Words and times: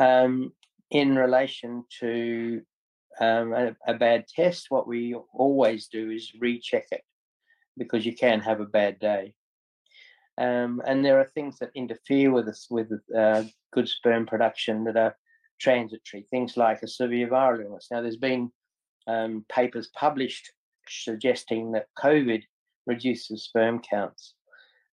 Um, 0.00 0.52
in 0.90 1.16
relation 1.16 1.84
to 2.00 2.62
um, 3.20 3.52
a, 3.52 3.76
a, 3.86 3.94
bad 3.94 4.26
test, 4.28 4.66
what 4.68 4.88
we 4.88 5.14
always 5.32 5.88
do 5.88 6.10
is 6.10 6.32
recheck 6.40 6.86
it 6.90 7.02
because 7.76 8.04
you 8.04 8.14
can 8.14 8.40
have 8.40 8.60
a 8.60 8.66
bad 8.66 8.98
day. 8.98 9.34
Um, 10.36 10.82
and 10.84 11.04
there 11.04 11.20
are 11.20 11.30
things 11.34 11.58
that 11.58 11.70
interfere 11.74 12.32
with 12.32 12.48
us 12.48 12.66
with 12.68 12.90
uh, 13.16 13.44
good 13.72 13.88
sperm 13.88 14.26
production 14.26 14.84
that 14.84 14.96
are 14.96 15.16
transitory, 15.60 16.26
things 16.30 16.56
like 16.56 16.82
a 16.82 16.88
severe 16.88 17.28
viral 17.28 17.64
illness. 17.64 17.88
Now, 17.90 18.02
there's 18.02 18.16
been 18.16 18.50
um, 19.06 19.44
papers 19.48 19.90
published 19.94 20.52
suggesting 20.88 21.72
that 21.72 21.86
COVID 21.98 22.42
reduces 22.86 23.44
sperm 23.44 23.80
counts. 23.80 24.34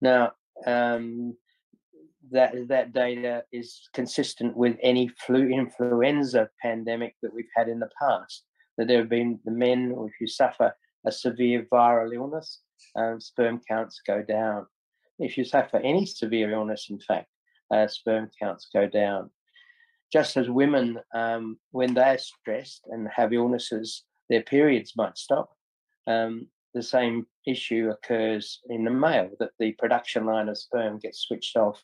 Now, 0.01 0.33
um, 0.67 1.37
that 2.33 2.55
that 2.69 2.93
data 2.93 3.45
is 3.53 3.89
consistent 3.95 4.57
with 4.57 4.77
any 4.83 5.09
flu 5.27 5.49
influenza 5.49 6.49
pandemic 6.61 7.15
that 7.23 7.35
we've 7.35 7.55
had 7.57 7.69
in 7.69 7.79
the 7.79 7.91
past. 8.01 8.45
That 8.77 8.89
there 8.89 8.99
have 8.99 9.09
been 9.09 9.41
the 9.45 9.51
men, 9.51 9.95
you 10.21 10.27
suffer 10.27 10.75
a 11.07 11.13
severe 11.13 11.67
viral 11.73 12.15
illness, 12.15 12.61
um, 12.97 13.21
sperm 13.21 13.61
counts 13.69 14.01
go 14.07 14.23
down. 14.23 14.67
If 15.19 15.37
you 15.37 15.45
suffer 15.45 15.79
any 15.79 16.07
severe 16.07 16.53
illness, 16.53 16.87
in 16.91 17.01
fact, 17.01 17.29
uh, 17.73 17.87
sperm 17.89 18.31
counts 18.41 18.69
go 18.73 18.87
down. 18.87 19.31
Just 20.13 20.37
as 20.37 20.49
women, 20.49 21.01
um, 21.15 21.59
when 21.73 21.95
they're 21.95 22.19
stressed 22.19 22.83
and 22.91 23.09
have 23.15 23.33
illnesses, 23.33 24.05
their 24.31 24.43
periods 24.43 24.95
might 24.97 25.19
stop. 25.19 25.51
Um, 26.07 26.49
the 26.75 26.83
same 26.83 27.27
issue 27.47 27.91
occurs 27.91 28.61
in 28.69 28.85
the 28.85 28.91
male, 28.91 29.31
that 29.41 29.51
the 29.59 29.73
production 29.73 30.25
line 30.27 30.49
of 30.49 30.59
sperm 30.59 30.99
gets 30.99 31.21
switched 31.21 31.57
off 31.57 31.83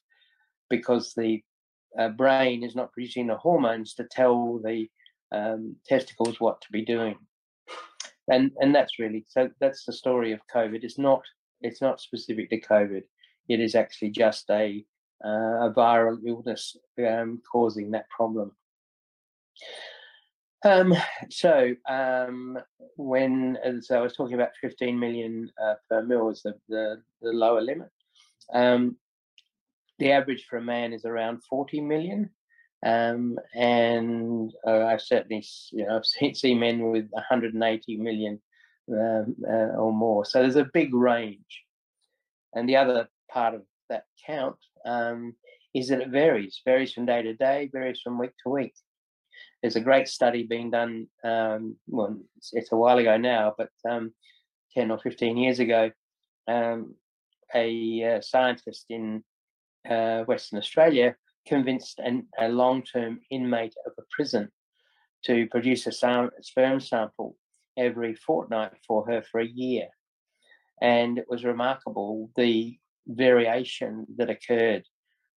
because 0.70 1.12
the 1.14 1.42
uh, 1.98 2.08
brain 2.08 2.62
is 2.62 2.74
not 2.74 2.92
producing 2.92 3.26
the 3.26 3.36
hormones 3.36 3.94
to 3.94 4.04
tell 4.04 4.58
the 4.58 4.88
um, 5.32 5.76
testicles 5.86 6.40
what 6.40 6.60
to 6.62 6.68
be 6.72 6.84
doing. 6.84 7.16
And 8.28 8.52
and 8.58 8.74
that's 8.74 8.98
really 8.98 9.26
so 9.28 9.50
that's 9.60 9.84
the 9.84 9.92
story 9.92 10.32
of 10.32 10.40
COVID. 10.54 10.82
It's 10.82 10.98
not 10.98 11.22
it's 11.60 11.82
not 11.82 12.00
specific 12.00 12.50
to 12.50 12.60
COVID. 12.60 13.02
It 13.48 13.60
is 13.60 13.74
actually 13.74 14.10
just 14.10 14.48
a 14.50 14.84
uh, 15.24 15.68
a 15.68 15.72
viral 15.74 16.18
illness 16.26 16.76
um, 17.06 17.42
causing 17.50 17.90
that 17.92 18.08
problem. 18.10 18.52
Um, 20.64 20.94
so 21.30 21.74
um, 21.88 22.58
when 22.96 23.58
so 23.82 23.98
I 23.98 24.00
was 24.00 24.16
talking 24.16 24.34
about 24.34 24.56
15 24.60 24.98
million 24.98 25.50
uh, 25.62 25.74
per 25.90 26.02
mil 26.02 26.30
is 26.30 26.42
the, 26.42 26.54
the, 26.68 27.02
the 27.20 27.32
lower 27.32 27.60
limit. 27.60 27.90
Um, 28.52 28.96
the 29.98 30.12
average 30.12 30.46
for 30.48 30.56
a 30.56 30.62
man 30.62 30.92
is 30.92 31.04
around 31.04 31.42
40 31.48 31.80
million. 31.80 32.30
Um, 32.84 33.38
and 33.54 34.52
uh, 34.66 34.84
I've 34.84 35.00
certainly, 35.00 35.44
you 35.72 35.86
know, 35.86 35.96
I've 35.96 36.06
seen, 36.06 36.34
seen 36.34 36.60
men 36.60 36.90
with 36.90 37.08
180 37.10 37.96
million 37.96 38.40
um, 38.90 39.36
uh, 39.48 39.76
or 39.78 39.92
more. 39.92 40.24
So 40.24 40.40
there's 40.40 40.56
a 40.56 40.70
big 40.72 40.94
range. 40.94 41.62
And 42.54 42.68
the 42.68 42.76
other 42.76 43.08
part 43.30 43.54
of 43.54 43.62
that 43.88 44.04
count 44.26 44.56
um, 44.86 45.34
is 45.74 45.88
that 45.88 46.00
it 46.00 46.10
varies, 46.10 46.60
varies 46.64 46.92
from 46.92 47.06
day 47.06 47.22
to 47.22 47.34
day, 47.34 47.68
varies 47.72 48.00
from 48.02 48.18
week 48.18 48.32
to 48.44 48.50
week. 48.50 48.74
There's 49.60 49.76
a 49.76 49.80
great 49.80 50.08
study 50.08 50.44
being 50.44 50.70
done, 50.70 51.08
um, 51.24 51.76
well, 51.88 52.16
it's, 52.36 52.50
it's, 52.52 52.70
a 52.70 52.76
while 52.76 52.98
ago 52.98 53.16
now, 53.16 53.54
but 53.56 53.70
um, 53.88 54.12
10 54.74 54.90
or 54.90 54.98
15 54.98 55.36
years 55.36 55.58
ago, 55.58 55.90
um, 56.46 56.94
a 57.54 58.16
uh, 58.16 58.20
scientist 58.20 58.86
in 58.90 59.24
uh, 59.88 60.22
Western 60.24 60.58
Australia 60.58 61.16
convinced 61.46 61.98
an, 61.98 62.26
a 62.38 62.48
long 62.48 62.82
term 62.82 63.20
inmate 63.30 63.74
of 63.86 63.92
a 63.98 64.02
prison 64.10 64.50
to 65.24 65.46
produce 65.48 65.86
a 65.86 65.92
sperm 66.42 66.80
sample 66.80 67.36
every 67.76 68.14
fortnight 68.14 68.72
for 68.86 69.06
her 69.06 69.22
for 69.22 69.40
a 69.40 69.46
year. 69.46 69.88
And 70.80 71.18
it 71.18 71.26
was 71.28 71.44
remarkable 71.44 72.30
the 72.36 72.78
variation 73.06 74.06
that 74.16 74.30
occurred. 74.30 74.84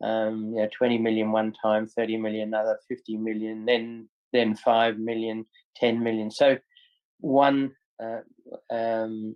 Um, 0.04 0.52
you 0.54 0.62
know, 0.62 0.70
20 0.78 1.00
million 1.00 1.32
one 1.32 1.54
time, 1.54 1.88
30 1.88 2.18
million 2.18 2.50
another, 2.50 2.80
50 2.88 3.18
million, 3.18 3.66
then 3.66 4.10
then 4.34 4.56
5 4.56 5.00
million, 5.00 5.46
10 5.78 6.04
million. 6.04 6.30
So 6.30 6.58
one 7.20 7.72
uh, 8.02 8.22
um, 8.70 9.36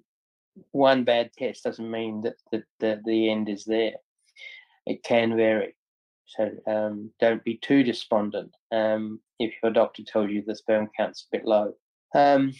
one 0.71 1.03
bad 1.03 1.31
test 1.37 1.63
doesn't 1.63 1.89
mean 1.89 2.21
that, 2.21 2.35
that, 2.51 2.63
that 2.81 3.03
the 3.05 3.31
end 3.31 3.49
is 3.49 3.63
there 3.65 3.93
it 4.85 5.03
can 5.03 5.35
vary. 5.35 5.75
So 6.27 6.49
um, 6.65 7.11
don't 7.19 7.43
be 7.43 7.57
too 7.57 7.83
despondent 7.83 8.55
um, 8.71 9.19
if 9.39 9.53
your 9.61 9.71
doctor 9.71 10.03
tells 10.03 10.31
you 10.31 10.43
the 10.45 10.55
sperm 10.55 10.89
count's 10.97 11.27
a 11.27 11.37
bit 11.37 11.45
low. 11.45 11.73
Um, 12.15 12.53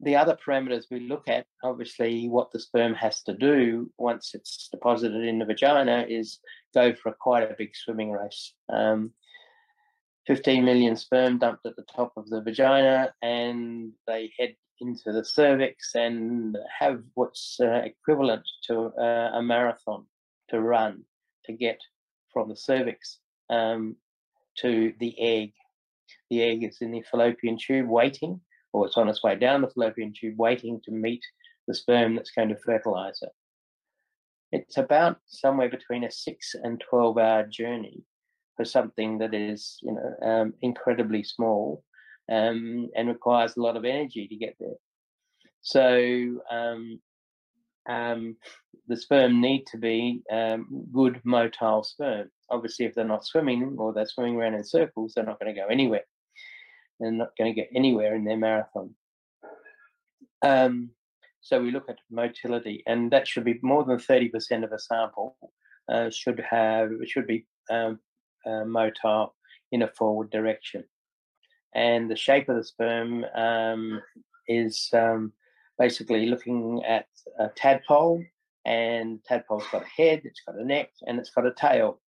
the 0.00 0.16
other 0.16 0.36
parameters 0.46 0.84
we 0.90 1.00
look 1.00 1.28
at, 1.28 1.44
obviously, 1.62 2.28
what 2.28 2.50
the 2.50 2.58
sperm 2.58 2.94
has 2.94 3.22
to 3.24 3.34
do 3.34 3.90
once 3.98 4.30
it's 4.32 4.68
deposited 4.72 5.24
in 5.24 5.38
the 5.38 5.44
vagina 5.44 6.06
is 6.08 6.38
go 6.74 6.94
for 6.94 7.10
a, 7.10 7.14
quite 7.14 7.42
a 7.42 7.54
big 7.58 7.76
swimming 7.76 8.10
race. 8.10 8.54
Um, 8.72 9.12
15 10.26 10.64
million 10.64 10.96
sperm 10.96 11.38
dumped 11.38 11.66
at 11.66 11.76
the 11.76 11.84
top 11.94 12.12
of 12.16 12.28
the 12.30 12.40
vagina, 12.40 13.12
and 13.20 13.92
they 14.06 14.32
head 14.38 14.54
into 14.80 15.12
the 15.12 15.24
cervix 15.24 15.94
and 15.94 16.56
have 16.78 17.02
what's 17.14 17.58
uh, 17.60 17.82
equivalent 17.84 18.42
to 18.66 18.92
uh, 18.98 19.32
a 19.34 19.42
marathon 19.42 20.06
to 20.48 20.60
run 20.60 21.04
to 21.46 21.52
get 21.52 21.78
from 22.32 22.48
the 22.48 22.56
cervix 22.56 23.18
um, 23.48 23.96
to 24.58 24.92
the 25.00 25.14
egg. 25.18 25.52
The 26.30 26.42
egg 26.42 26.64
is 26.64 26.78
in 26.80 26.92
the 26.92 27.02
fallopian 27.10 27.58
tube 27.58 27.88
waiting, 27.88 28.40
or 28.72 28.86
it's 28.86 28.96
on 28.96 29.08
its 29.08 29.22
way 29.22 29.36
down 29.36 29.62
the 29.62 29.70
fallopian 29.70 30.12
tube 30.18 30.38
waiting 30.38 30.80
to 30.84 30.90
meet 30.90 31.22
the 31.66 31.74
sperm 31.74 32.14
that's 32.14 32.30
going 32.30 32.48
to 32.48 32.56
fertilize 32.56 33.20
it. 33.22 33.30
It's 34.52 34.78
about 34.78 35.18
somewhere 35.26 35.68
between 35.68 36.04
a 36.04 36.10
six 36.10 36.54
and 36.60 36.82
12 36.88 37.18
hour 37.18 37.46
journey 37.46 38.02
for 38.56 38.64
something 38.64 39.18
that 39.18 39.34
is, 39.34 39.78
you 39.82 39.92
know, 39.92 40.28
um, 40.28 40.54
incredibly 40.62 41.22
small 41.22 41.84
um, 42.30 42.88
and 42.96 43.08
requires 43.08 43.56
a 43.56 43.60
lot 43.60 43.76
of 43.76 43.84
energy 43.84 44.26
to 44.28 44.36
get 44.36 44.56
there. 44.58 44.76
So 45.62 46.40
um, 46.50 47.00
um, 47.88 48.36
the 48.90 48.96
sperm 48.96 49.40
need 49.40 49.66
to 49.68 49.78
be 49.78 50.20
um, 50.32 50.66
good 50.92 51.20
motile 51.24 51.86
sperm. 51.86 52.28
Obviously, 52.50 52.86
if 52.86 52.94
they're 52.94 53.04
not 53.04 53.24
swimming 53.24 53.76
or 53.78 53.92
they're 53.92 54.04
swimming 54.04 54.34
around 54.34 54.54
in 54.54 54.64
circles, 54.64 55.12
they're 55.14 55.24
not 55.24 55.38
going 55.38 55.54
to 55.54 55.60
go 55.60 55.68
anywhere. 55.68 56.02
They're 56.98 57.12
not 57.12 57.30
going 57.38 57.54
to 57.54 57.60
get 57.60 57.70
anywhere 57.72 58.16
in 58.16 58.24
their 58.24 58.36
marathon. 58.36 58.96
Um, 60.42 60.90
so 61.40 61.62
we 61.62 61.70
look 61.70 61.88
at 61.88 61.98
motility, 62.10 62.82
and 62.84 63.12
that 63.12 63.28
should 63.28 63.44
be 63.44 63.60
more 63.62 63.84
than 63.84 63.98
thirty 63.98 64.28
percent 64.28 64.64
of 64.64 64.72
a 64.72 64.78
sample 64.78 65.36
uh, 65.90 66.10
should 66.10 66.40
have 66.40 66.90
should 67.06 67.28
be 67.28 67.46
um, 67.70 68.00
uh, 68.44 68.64
motile 68.64 69.30
in 69.70 69.82
a 69.82 69.88
forward 69.88 70.30
direction, 70.30 70.82
and 71.74 72.10
the 72.10 72.16
shape 72.16 72.48
of 72.48 72.56
the 72.56 72.64
sperm 72.64 73.24
um, 73.36 74.02
is 74.48 74.90
um, 74.92 75.32
basically 75.78 76.26
looking 76.26 76.82
at 76.84 77.06
a 77.38 77.48
tadpole, 77.56 78.22
and 78.64 79.20
tadpole's 79.24 79.66
got 79.72 79.82
a 79.82 79.86
head, 79.86 80.22
it's 80.24 80.42
got 80.46 80.58
a 80.58 80.64
neck, 80.64 80.90
and 81.06 81.18
it's 81.18 81.30
got 81.30 81.46
a 81.46 81.52
tail. 81.52 82.00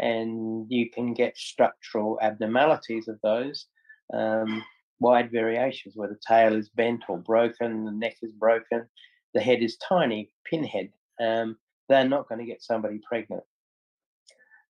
and 0.00 0.66
you 0.70 0.90
can 0.90 1.14
get 1.14 1.36
structural 1.36 2.18
abnormalities 2.20 3.08
of 3.08 3.18
those. 3.22 3.66
Um, 4.12 4.64
wide 5.00 5.30
variations 5.30 5.94
where 5.96 6.08
the 6.08 6.18
tail 6.26 6.54
is 6.54 6.68
bent 6.68 7.04
or 7.08 7.18
broken, 7.18 7.84
the 7.84 7.92
neck 7.92 8.16
is 8.22 8.32
broken, 8.32 8.86
the 9.34 9.40
head 9.40 9.62
is 9.62 9.76
tiny, 9.76 10.30
pinhead. 10.44 10.90
Um, 11.20 11.56
they're 11.88 12.08
not 12.08 12.28
going 12.28 12.40
to 12.40 12.46
get 12.46 12.62
somebody 12.62 13.00
pregnant. 13.06 13.44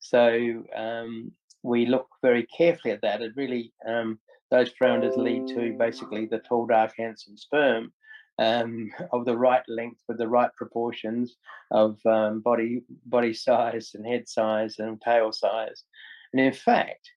So 0.00 0.64
um, 0.76 1.32
we 1.62 1.86
look 1.86 2.08
very 2.22 2.46
carefully 2.46 2.92
at 2.92 3.02
that. 3.02 3.22
It 3.22 3.32
really, 3.36 3.72
um, 3.88 4.18
those 4.50 4.70
parameters 4.80 5.16
lead 5.16 5.46
to 5.48 5.76
basically 5.78 6.26
the 6.26 6.40
tall, 6.40 6.66
dark, 6.66 6.92
handsome 6.98 7.36
sperm 7.36 7.92
um, 8.38 8.90
of 9.12 9.24
the 9.24 9.36
right 9.36 9.62
length 9.68 10.00
with 10.08 10.18
the 10.18 10.28
right 10.28 10.50
proportions 10.56 11.36
of 11.70 11.98
um, 12.06 12.40
body 12.40 12.82
body 13.06 13.32
size 13.32 13.92
and 13.94 14.06
head 14.06 14.28
size 14.28 14.78
and 14.78 15.00
tail 15.00 15.32
size. 15.32 15.84
And 16.32 16.40
in 16.40 16.52
fact, 16.52 17.10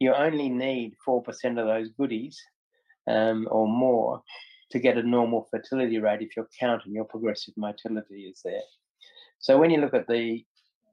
you 0.00 0.12
only 0.12 0.48
need 0.48 0.94
4% 1.06 1.24
of 1.60 1.66
those 1.66 1.90
goodies 1.90 2.40
um, 3.06 3.46
or 3.50 3.68
more 3.68 4.22
to 4.70 4.78
get 4.78 4.98
a 4.98 5.02
normal 5.02 5.46
fertility 5.50 5.98
rate 5.98 6.22
if 6.22 6.36
you're 6.36 6.48
counting 6.58 6.94
your 6.94 7.04
progressive 7.04 7.54
motility 7.56 8.22
is 8.22 8.40
there. 8.44 8.62
So 9.38 9.58
when 9.58 9.70
you 9.70 9.80
look 9.80 9.94
at 9.94 10.08
the 10.08 10.44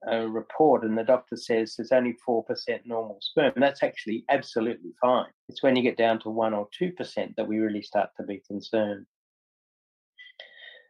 uh, 0.09 0.27
report 0.27 0.83
and 0.83 0.97
the 0.97 1.03
doctor 1.03 1.37
says 1.37 1.75
there's 1.75 1.91
only 1.91 2.15
4% 2.27 2.43
normal 2.85 3.17
sperm, 3.21 3.53
that's 3.55 3.83
actually 3.83 4.25
absolutely 4.29 4.93
fine. 5.01 5.31
It's 5.47 5.63
when 5.63 5.75
you 5.75 5.81
get 5.81 5.97
down 5.97 6.19
to 6.19 6.29
1 6.29 6.53
or 6.53 6.67
2% 6.79 7.35
that 7.35 7.47
we 7.47 7.57
really 7.59 7.81
start 7.81 8.09
to 8.17 8.23
be 8.23 8.41
concerned. 8.47 9.05